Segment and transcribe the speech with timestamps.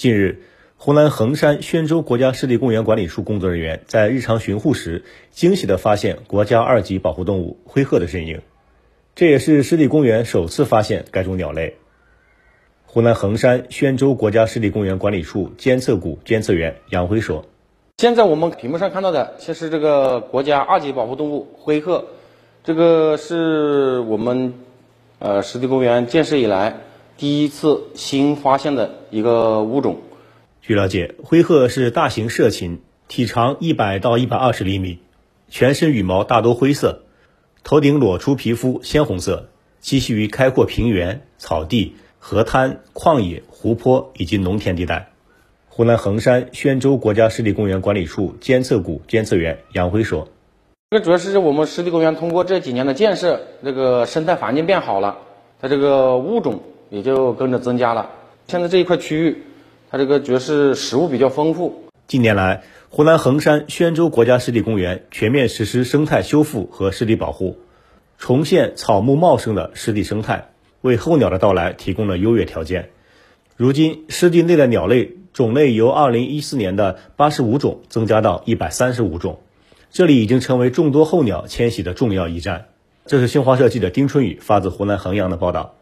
[0.00, 0.38] 近日，
[0.78, 8.40] 湖南衡山宣州国家湿地公园管理处工作人员在日常巡护时，惊喜地发现国家二级保护动物灰鹤的身影，
[9.14, 11.76] 这也是湿地公园首次发现该种鸟类。
[12.86, 17.44] 湖南衡山宣州国家湿地公园管理处监测股监测员杨辉说
[18.00, 22.06] ：“现在我们屏幕上看到的，就是这个国家二级保护动物灰鹤，
[22.64, 24.54] 这个是我们
[25.18, 26.78] 呃湿地公园建设以来
[27.20, 29.98] 第一次新发现的一个物种。
[30.62, 35.00] 据了解，灰鹤是大型涉禽，体长一百到一百二十厘米，
[35.50, 37.02] 全身羽毛大多灰色，
[37.62, 39.50] 头顶裸出皮肤鲜红色，
[39.82, 45.10] 栖息于开阔平原、草地。”河滩、旷野、湖泊以及农田地带。
[45.68, 50.28] 湖南衡山宣州国家湿地公园管理处监测股监测员杨辉说
[50.90, 55.18] ：“这个主要是我们湿地公园通过这几年的建设，这个生态环境变好了，
[55.60, 58.10] 它这个物种也就跟着增加了。
[58.48, 59.42] 现在这一块区域，
[59.90, 61.84] 它这个主要是食物比较丰富。
[62.06, 67.58] 近年来，湖南衡山宣州国家湿地公园全面实施生态修复和湿地保护，
[68.18, 70.48] 重现草木茂盛的湿地生态。”
[70.82, 72.88] 为候鸟的到来提供了优越条件。
[73.54, 79.40] 如今，湿地内的鸟类种类由2014年的85种增加到135种，
[79.90, 82.68] 这里已经成为众多候鸟迁徙的重要驿站。
[83.04, 85.74] 这是新华社记者丁春雨发自湖南衡阳的报道。